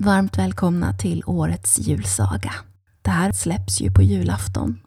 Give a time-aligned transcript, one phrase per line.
[0.00, 2.54] Varmt välkomna till årets julsaga.
[3.02, 4.80] Det här släpps ju på julafton,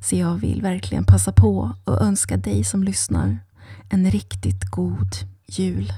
[0.00, 3.38] så jag vill verkligen passa på och önska dig som lyssnar
[3.90, 5.16] en riktigt god
[5.46, 5.92] jul.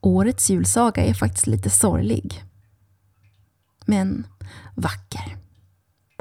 [0.00, 2.44] Årets julsaga är faktiskt lite sorglig.
[3.86, 4.26] Men
[4.74, 5.36] vacker.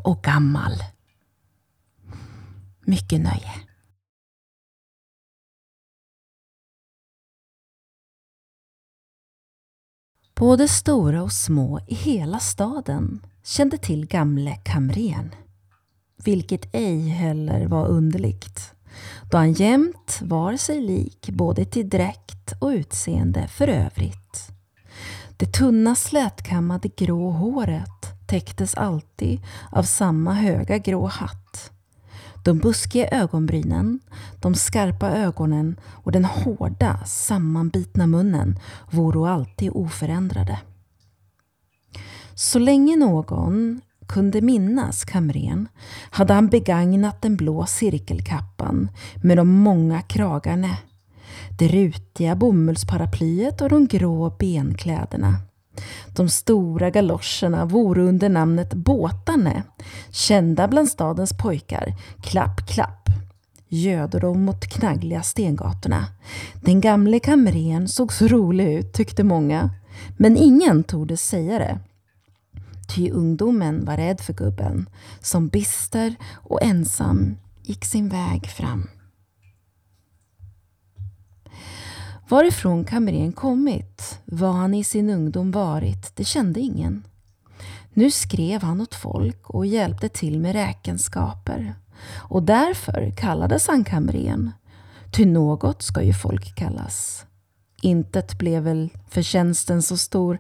[0.04, 0.74] Och gammal.
[2.86, 3.52] Mycket nöje.
[10.42, 15.36] Både stora och små i hela staden kände till gamle kamren.
[16.24, 18.74] Vilket ej heller var underligt,
[19.32, 24.52] då han jämt var sig lik både till dräkt och utseende för övrigt.
[25.38, 31.72] Det tunna slätkammade grå håret täcktes alltid av samma höga grå hatt.
[32.44, 34.00] De buskiga ögonbrynen,
[34.40, 38.60] de skarpa ögonen och den hårda, sammanbitna munnen
[38.92, 40.60] voro alltid oförändrade.
[42.36, 45.68] Så länge någon kunde minnas kamren
[46.12, 48.90] hade han begagnat den blå cirkelkappan
[49.24, 50.78] med de många kragarna,
[51.60, 55.36] det rutiga bomullsparaplyet och de grå benkläderna.
[56.16, 59.64] De stora galoscherna vore under namnet båtarna,
[60.12, 61.96] kända bland stadens pojkar.
[62.22, 63.02] Klapp, klapp
[63.72, 66.06] göder de mot knaggliga stengatorna.
[66.62, 69.70] Den gamle kamrern såg så rolig ut, tyckte många.
[70.18, 71.80] Men ingen torde säga det.
[72.96, 74.90] Ty ungdomen var rädd för gubben,
[75.22, 78.88] som bister och ensam gick sin väg fram.
[82.32, 87.04] Varifrån kamrern kommit, vad han i sin ungdom varit, det kände ingen.
[87.94, 91.76] Nu skrev han åt folk och hjälpte till med räkenskaper.
[92.18, 94.52] Och därför kallades han kamrern,
[95.12, 97.26] Ty något ska ju folk kallas.
[97.82, 100.40] Intet blev väl förtjänsten så stor,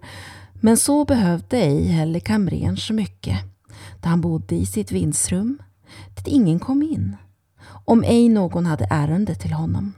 [0.53, 3.37] men så behövde ej heller kamrern så mycket,
[4.01, 5.57] där han bodde i sitt vindsrum,
[6.15, 7.15] dit ingen kom in,
[7.85, 9.93] om ej någon hade ärende till honom.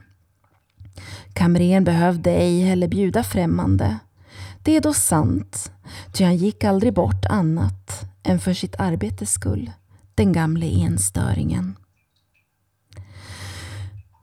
[1.32, 3.98] Kamrern behövde ej heller bjuda främmande.
[4.62, 5.72] Det är då sant,
[6.12, 9.70] ty han gick aldrig bort annat än för sitt arbetes skull,
[10.14, 11.76] den gamle enstöringen.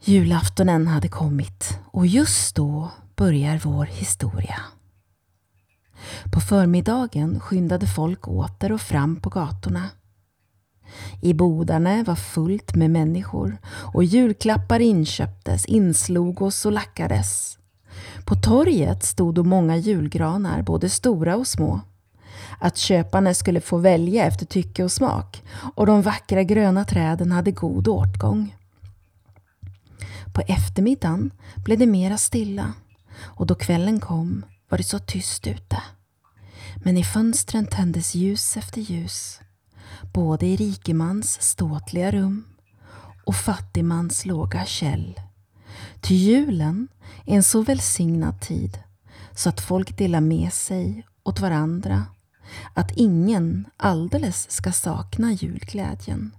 [0.03, 4.61] Julaftonen hade kommit och just då börjar vår historia.
[6.31, 9.89] På förmiddagen skyndade folk åter och fram på gatorna.
[11.21, 17.57] I bodarna var fullt med människor och julklappar inköptes, inslogos och lackades.
[18.25, 21.81] På torget stod då många julgranar, både stora och små.
[22.59, 25.43] Att köparna skulle få välja efter tycke och smak
[25.75, 28.55] och de vackra gröna träden hade god åtgång.
[30.33, 31.31] På eftermiddagen
[31.65, 32.73] blev det mera stilla
[33.19, 35.77] och då kvällen kom var det så tyst ute.
[36.75, 39.39] Men i fönstren tändes ljus efter ljus
[40.13, 42.43] både i rikemans ståtliga rum
[43.25, 45.19] och fattigmans låga käll.
[46.01, 46.87] Ty julen
[47.25, 48.79] är en så välsignad tid
[49.35, 52.05] så att folk delar med sig åt varandra
[52.73, 56.35] att ingen alldeles ska sakna julglädjen.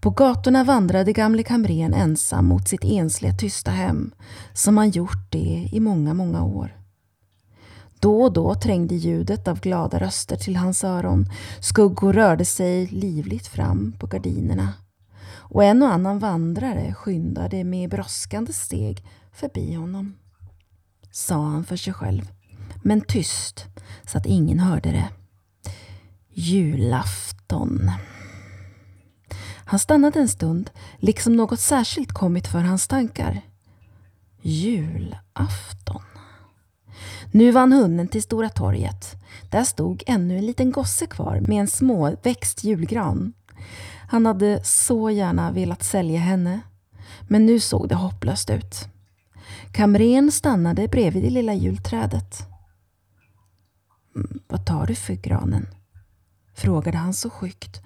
[0.00, 4.12] På gatorna vandrade gamle kamren ensam mot sitt ensliga tysta hem
[4.52, 6.76] som han gjort det i många, många år.
[8.00, 11.26] Då och då trängde ljudet av glada röster till hans öron.
[11.60, 14.72] Skuggor rörde sig livligt fram på gardinerna.
[15.28, 20.14] Och en och annan vandrare skyndade med brådskande steg förbi honom.
[21.10, 22.30] Sa han för sig själv,
[22.82, 23.64] men tyst
[24.06, 25.08] så att ingen hörde det.
[26.28, 27.90] Julafton.
[29.64, 33.42] Han stannade en stund, liksom något särskilt kommit för hans tankar.
[34.42, 36.02] Julafton.
[37.30, 39.16] Nu var han hunden till Stora torget.
[39.50, 43.32] Där stod ännu en liten gosse kvar med en småväxt julgran.
[44.08, 46.60] Han hade så gärna velat sälja henne,
[47.28, 48.88] men nu såg det hopplöst ut.
[49.72, 52.38] Kamren stannade bredvid det lilla julträdet.
[54.16, 55.66] Mm, vad tar du för granen?
[56.56, 57.80] frågade han så skyggt,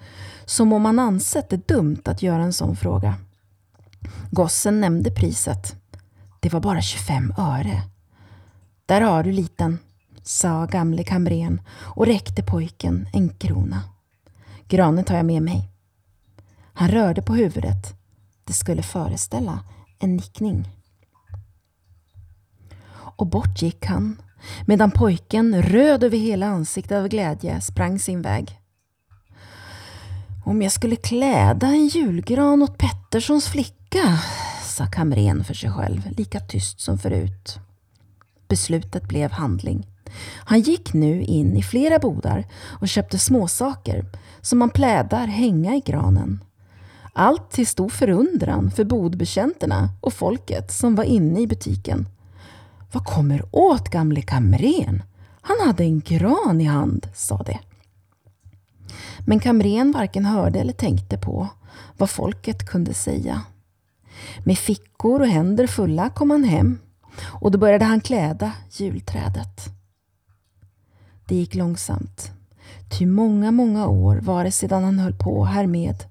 [0.45, 3.15] som om han ansett det dumt att göra en sån fråga.
[4.31, 5.75] Gossen nämnde priset.
[6.39, 7.81] Det var bara 25 öre.
[8.91, 9.79] Där har du liten,
[10.23, 13.83] sa gamle kamren och räckte pojken en krona.
[14.67, 15.69] Granen tar jag med mig.
[16.73, 17.93] Han rörde på huvudet.
[18.43, 19.59] Det skulle föreställa
[19.99, 20.69] en nickning.
[22.91, 24.21] Och bort gick han
[24.67, 28.59] medan pojken, röd över hela ansiktet av glädje, sprang sin väg.
[30.45, 34.19] Om jag skulle kläda en julgran åt Petterssons flicka,
[34.63, 37.59] sa kamren för sig själv, lika tyst som förut.
[38.51, 39.87] Beslutet blev handling.
[40.35, 42.47] Han gick nu in i flera bodar
[42.81, 44.05] och köpte småsaker
[44.41, 46.43] som man plädar hänga i granen.
[47.13, 52.07] Allt till stor förundran för bodbetjänterna och folket som var inne i butiken.
[52.91, 55.03] Vad kommer åt gamle kamren?
[55.41, 57.59] Han hade en gran i hand, sa det.
[59.25, 61.47] Men kamren varken hörde eller tänkte på
[61.97, 63.41] vad folket kunde säga.
[64.43, 66.79] Med fickor och händer fulla kom han hem
[67.19, 69.69] och då började han kläda julträdet.
[71.27, 72.31] Det gick långsamt,
[72.89, 76.03] ty många, många år var det sedan han höll på härmed.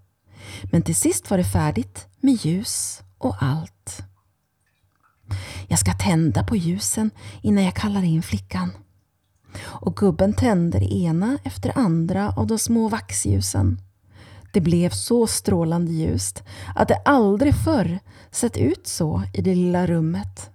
[0.62, 4.02] Men till sist var det färdigt med ljus och allt.
[5.68, 7.10] Jag ska tända på ljusen
[7.42, 8.70] innan jag kallar in flickan.
[9.62, 13.80] Och gubben tände det ena efter andra av de små vaxljusen.
[14.52, 16.42] Det blev så strålande ljust
[16.74, 17.98] att det aldrig förr
[18.30, 20.50] sett ut så i det lilla rummet.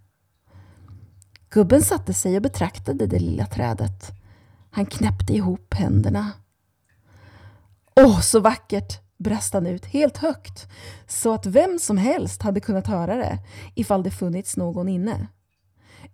[1.55, 4.11] Gubben satte sig och betraktade det lilla trädet.
[4.71, 6.31] Han knäppte ihop händerna.
[7.95, 9.01] Åh, så vackert!
[9.17, 10.67] brast han ut helt högt
[11.07, 13.39] så att vem som helst hade kunnat höra det
[13.75, 15.27] ifall det funnits någon inne.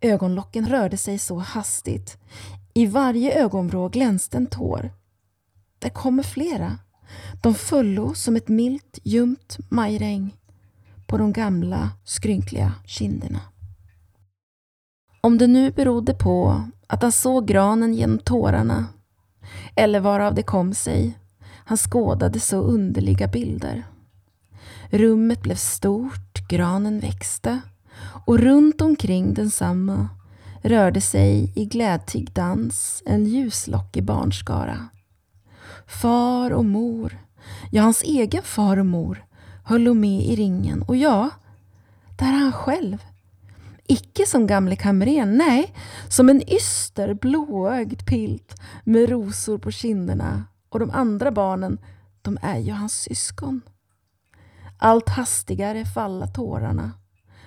[0.01, 2.17] Ögonlocken rörde sig så hastigt.
[2.73, 4.93] I varje ögonvrå glänste en tår.
[5.79, 6.79] Där kommer flera.
[7.43, 10.31] De fullo som ett milt, ljumt majregn
[11.07, 13.50] på de gamla, skrynkliga kinderna.
[15.21, 18.85] Om det nu berodde på att han såg granen genom tårarna
[19.75, 21.17] eller varav det kom sig,
[21.65, 23.83] han skådade så underliga bilder.
[24.89, 27.61] Rummet blev stort, granen växte
[28.25, 30.09] och runt omkring densamma
[30.61, 34.87] rörde sig i glädtig dans en ljuslockig barnskara.
[35.87, 37.17] Far och mor,
[37.71, 39.25] ja hans egen far och mor,
[39.63, 41.29] höll med i ringen och ja,
[42.17, 42.97] där han själv.
[43.87, 45.73] Icke som gamle kamren, nej,
[46.07, 51.77] som en yster blåögd pilt med rosor på kinderna och de andra barnen,
[52.21, 53.61] de är ju hans syskon.
[54.77, 56.91] Allt hastigare falla tårarna.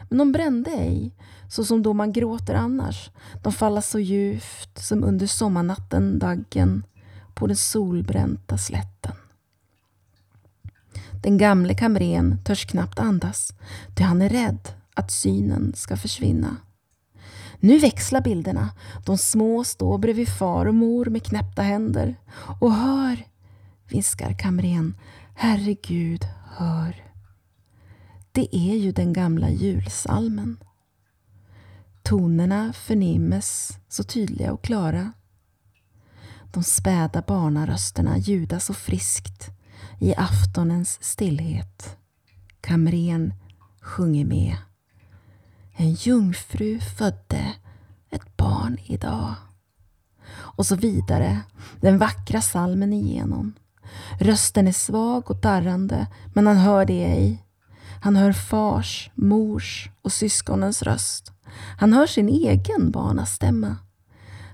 [0.08, 1.14] Men de brände ej,
[1.50, 3.10] så som då man gråter annars.
[3.42, 6.86] De falla så djupt som under sommarnatten daggen
[7.34, 9.12] på den solbränta slätten.
[11.22, 13.52] Den gamle kamren törs knappt andas,
[13.94, 16.56] ty han är rädd att synen ska försvinna.
[17.60, 18.70] Nu växlar bilderna.
[19.06, 22.16] De små står bredvid far och mor med knäppta händer.
[22.60, 23.26] Och hör,
[23.88, 24.96] viskar kamren,
[25.34, 26.24] herregud,
[26.56, 27.04] hör.
[28.32, 30.56] Det är ju den gamla julsalmen.
[32.02, 35.12] Tonerna förnimmes så tydliga och klara.
[36.52, 39.50] De späda barnarösterna ljuda så friskt
[40.00, 41.96] i aftonens stillhet.
[42.60, 43.34] Kamren
[43.80, 44.56] sjunger med.
[45.76, 47.54] En jungfru födde
[48.10, 49.34] ett barn idag.
[50.32, 51.40] Och så vidare,
[51.80, 53.52] den vackra salmen igenom.
[54.20, 57.44] Rösten är svag och darrande, men han hör det ej.
[58.02, 61.32] Han hör fars, mors och syskonens röst.
[61.78, 63.76] Han hör sin egen barnastämma.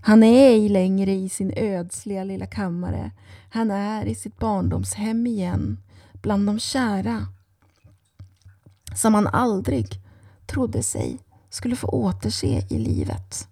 [0.03, 3.11] Han är ej längre i sin ödsliga lilla kammare.
[3.51, 5.79] Han är i sitt barndomshem igen,
[6.13, 7.27] bland de kära.
[8.95, 10.01] Som han aldrig
[10.50, 11.19] trodde sig
[11.50, 13.49] skulle få återse i livet.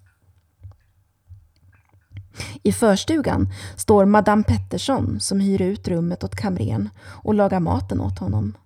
[2.62, 8.18] I förstugan står Madame Pettersson som hyr ut rummet åt kamren och lagar maten åt
[8.18, 8.56] honom.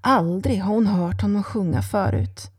[0.00, 2.50] Aldrig har hon hört honom sjunga förut.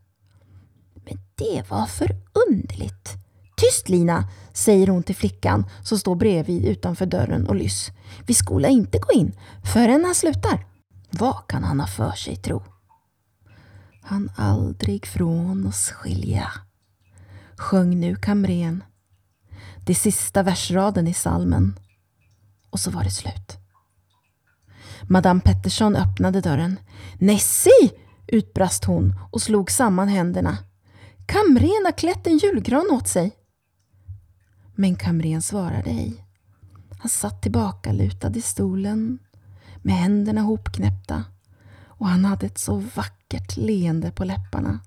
[1.06, 2.16] Men det var för
[2.48, 3.14] underligt.
[3.58, 7.92] Tyst Lina, säger hon till flickan som står bredvid utanför dörren och lyss.
[8.26, 9.36] Vi skola inte gå in
[9.74, 10.66] förrän han slutar.
[11.10, 12.64] Vad kan han ha för sig tro?
[14.04, 16.52] Han aldrig från oss skilja,
[17.58, 18.84] sjöng nu kamren.
[19.86, 21.80] Det sista versraden i salmen.
[22.70, 23.58] Och så var det slut.
[25.10, 26.80] Madame Pettersson öppnade dörren.
[27.20, 27.92] Nessie!
[28.28, 30.58] utbrast hon och slog samman händerna.
[31.26, 33.36] Kamren har klätt en julgran åt sig.
[34.76, 36.26] Men kamren svarade ej.
[36.98, 39.20] Han satt tillbaka lutad i stolen
[39.82, 41.24] med händerna hopknäppta
[42.04, 44.80] och han hade ett så vackert leende på läpparna.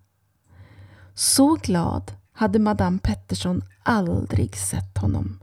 [1.14, 5.38] Så glad hade Madame Pettersson aldrig sett honom.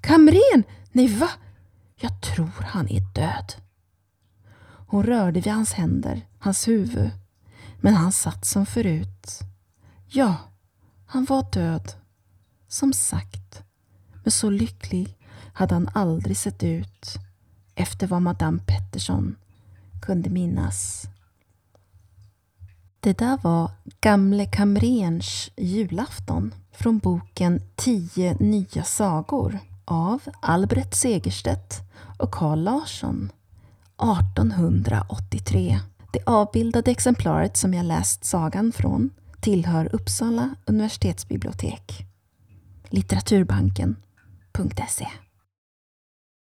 [0.00, 0.64] Kamren!
[0.92, 1.30] Nej, va?
[1.96, 3.54] Jag tror han är död.
[4.86, 7.10] Hon rörde vid hans händer, hans huvud,
[7.80, 9.40] men han satt som förut.
[10.06, 10.36] Ja,
[11.06, 11.92] han var död.
[12.68, 13.62] Som sagt,
[14.22, 15.18] men så lycklig
[15.52, 17.14] hade han aldrig sett ut
[17.74, 19.36] efter vad Madame Pettersson
[20.00, 21.08] kunde minnas.
[23.00, 31.80] Det där var Gamle Kamrerns julafton från boken Tio nya sagor av Albert Segerstedt
[32.18, 33.32] och Carl Larsson
[34.02, 35.78] 1883.
[36.12, 42.06] Det avbildade exemplaret som jag läst sagan från tillhör Uppsala universitetsbibliotek.
[42.88, 45.08] Litteraturbanken.se